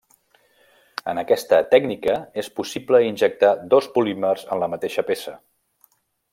[1.11, 5.39] En aquesta tècnica és possible injectar dos polímers en la mateixa peça.